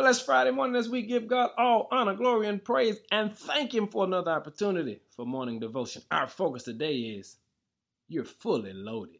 Blessed 0.00 0.24
Friday 0.24 0.50
morning 0.50 0.76
as 0.76 0.88
we 0.88 1.02
give 1.02 1.28
God 1.28 1.50
all 1.58 1.86
honor, 1.92 2.14
glory, 2.14 2.48
and 2.48 2.64
praise 2.64 3.00
and 3.12 3.36
thank 3.36 3.74
Him 3.74 3.86
for 3.86 4.02
another 4.02 4.30
opportunity 4.30 5.02
for 5.14 5.26
morning 5.26 5.60
devotion. 5.60 6.00
Our 6.10 6.26
focus 6.26 6.62
today 6.62 6.94
is 6.96 7.36
you're 8.08 8.24
fully 8.24 8.72
loaded. 8.72 9.18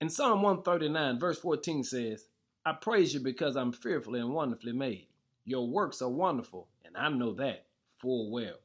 In 0.00 0.10
Psalm 0.10 0.42
139, 0.42 1.20
verse 1.20 1.38
14 1.38 1.84
says, 1.84 2.26
I 2.66 2.72
praise 2.72 3.14
you 3.14 3.20
because 3.20 3.54
I'm 3.54 3.70
fearfully 3.70 4.18
and 4.18 4.34
wonderfully 4.34 4.72
made. 4.72 5.06
Your 5.44 5.68
works 5.68 6.02
are 6.02 6.10
wonderful, 6.10 6.66
and 6.84 6.96
I 6.96 7.08
know 7.10 7.34
that 7.34 7.66
full 8.00 8.32
well. 8.32 8.56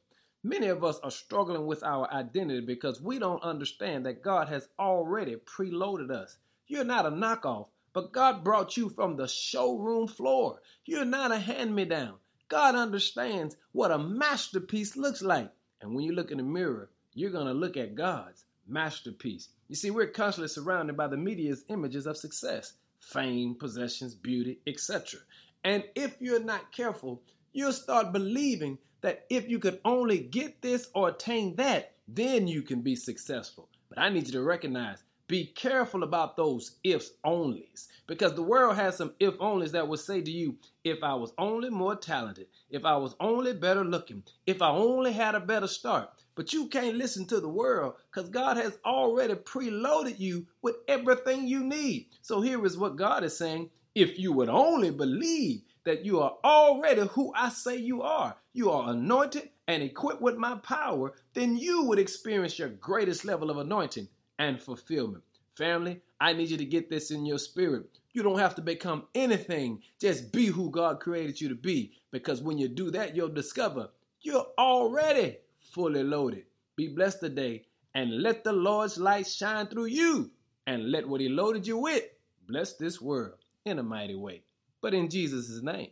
Many 0.42 0.66
of 0.66 0.82
us 0.82 0.98
are 1.04 1.10
struggling 1.12 1.66
with 1.66 1.84
our 1.84 2.12
identity 2.12 2.66
because 2.66 3.00
we 3.00 3.20
don't 3.20 3.44
understand 3.44 4.06
that 4.06 4.22
God 4.24 4.48
has 4.48 4.68
already 4.80 5.36
preloaded 5.36 6.10
us. 6.10 6.36
You're 6.66 6.82
not 6.82 7.06
a 7.06 7.10
knockoff. 7.10 7.68
But 7.94 8.12
God 8.12 8.42
brought 8.42 8.76
you 8.76 8.90
from 8.90 9.16
the 9.16 9.28
showroom 9.28 10.08
floor. 10.08 10.60
You're 10.84 11.04
not 11.04 11.30
a 11.30 11.38
hand 11.38 11.74
me 11.74 11.84
down. 11.84 12.16
God 12.48 12.74
understands 12.74 13.56
what 13.70 13.92
a 13.92 13.98
masterpiece 13.98 14.96
looks 14.96 15.22
like. 15.22 15.50
And 15.80 15.94
when 15.94 16.04
you 16.04 16.12
look 16.12 16.32
in 16.32 16.38
the 16.38 16.42
mirror, 16.42 16.90
you're 17.14 17.30
going 17.30 17.46
to 17.46 17.54
look 17.54 17.76
at 17.76 17.94
God's 17.94 18.44
masterpiece. 18.66 19.48
You 19.68 19.76
see, 19.76 19.92
we're 19.92 20.08
constantly 20.08 20.48
surrounded 20.48 20.96
by 20.96 21.06
the 21.06 21.16
media's 21.16 21.64
images 21.68 22.06
of 22.06 22.16
success, 22.16 22.72
fame, 22.98 23.54
possessions, 23.54 24.16
beauty, 24.16 24.58
etc. 24.66 25.20
And 25.62 25.84
if 25.94 26.16
you're 26.20 26.42
not 26.42 26.72
careful, 26.72 27.22
you'll 27.52 27.72
start 27.72 28.12
believing 28.12 28.76
that 29.02 29.24
if 29.30 29.48
you 29.48 29.60
could 29.60 29.80
only 29.84 30.18
get 30.18 30.60
this 30.62 30.90
or 30.94 31.10
attain 31.10 31.54
that, 31.56 31.92
then 32.08 32.48
you 32.48 32.62
can 32.62 32.80
be 32.80 32.96
successful. 32.96 33.68
But 33.88 34.00
I 34.00 34.08
need 34.08 34.26
you 34.26 34.32
to 34.32 34.42
recognize 34.42 35.04
be 35.26 35.46
careful 35.46 36.02
about 36.02 36.36
those 36.36 36.76
ifs 36.84 37.12
onlys 37.24 37.88
because 38.06 38.34
the 38.34 38.42
world 38.42 38.76
has 38.76 38.98
some 38.98 39.14
if 39.18 39.34
onlys 39.38 39.72
that 39.72 39.88
will 39.88 39.96
say 39.96 40.20
to 40.20 40.30
you, 40.30 40.58
if 40.84 41.02
I 41.02 41.14
was 41.14 41.32
only 41.38 41.70
more 41.70 41.96
talented, 41.96 42.48
if 42.68 42.84
I 42.84 42.96
was 42.98 43.16
only 43.20 43.54
better 43.54 43.84
looking, 43.84 44.22
if 44.46 44.60
I 44.60 44.68
only 44.68 45.12
had 45.12 45.34
a 45.34 45.40
better 45.40 45.66
start. 45.66 46.10
But 46.34 46.52
you 46.52 46.66
can't 46.66 46.96
listen 46.96 47.24
to 47.26 47.40
the 47.40 47.48
world 47.48 47.94
because 48.12 48.28
God 48.28 48.58
has 48.58 48.78
already 48.84 49.34
preloaded 49.34 50.18
you 50.18 50.46
with 50.60 50.76
everything 50.88 51.46
you 51.46 51.64
need. 51.64 52.08
So 52.20 52.42
here 52.42 52.64
is 52.66 52.76
what 52.76 52.96
God 52.96 53.24
is 53.24 53.38
saying 53.38 53.70
if 53.94 54.18
you 54.18 54.32
would 54.32 54.50
only 54.50 54.90
believe 54.90 55.62
that 55.84 56.04
you 56.04 56.20
are 56.20 56.36
already 56.44 57.02
who 57.02 57.32
I 57.34 57.48
say 57.48 57.76
you 57.76 58.02
are, 58.02 58.36
you 58.52 58.70
are 58.70 58.90
anointed 58.90 59.48
and 59.68 59.82
equipped 59.82 60.20
with 60.20 60.36
my 60.36 60.56
power, 60.56 61.14
then 61.32 61.56
you 61.56 61.84
would 61.84 61.98
experience 61.98 62.58
your 62.58 62.68
greatest 62.68 63.24
level 63.24 63.50
of 63.50 63.56
anointing 63.56 64.08
and 64.38 64.60
fulfillment. 64.60 65.24
Family, 65.56 66.00
I 66.20 66.32
need 66.32 66.50
you 66.50 66.56
to 66.56 66.64
get 66.64 66.90
this 66.90 67.10
in 67.10 67.24
your 67.24 67.38
spirit. 67.38 67.86
You 68.12 68.22
don't 68.22 68.38
have 68.38 68.54
to 68.56 68.62
become 68.62 69.04
anything. 69.14 69.82
Just 70.00 70.32
be 70.32 70.46
who 70.46 70.70
God 70.70 71.00
created 71.00 71.40
you 71.40 71.48
to 71.48 71.54
be. 71.54 71.92
Because 72.10 72.42
when 72.42 72.58
you 72.58 72.68
do 72.68 72.90
that, 72.90 73.14
you'll 73.14 73.28
discover 73.28 73.90
you're 74.20 74.46
already 74.58 75.38
fully 75.60 76.02
loaded. 76.02 76.44
Be 76.76 76.88
blessed 76.88 77.20
today 77.20 77.64
and 77.94 78.22
let 78.22 78.42
the 78.42 78.52
Lord's 78.52 78.98
light 78.98 79.26
shine 79.26 79.66
through 79.66 79.86
you 79.86 80.30
and 80.66 80.90
let 80.90 81.08
what 81.08 81.20
He 81.20 81.28
loaded 81.28 81.66
you 81.66 81.78
with 81.78 82.04
bless 82.46 82.74
this 82.74 83.00
world 83.00 83.34
in 83.64 83.78
a 83.78 83.82
mighty 83.82 84.14
way. 84.14 84.42
But 84.80 84.94
in 84.94 85.08
Jesus' 85.08 85.62
name, 85.62 85.90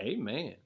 amen. 0.00 0.56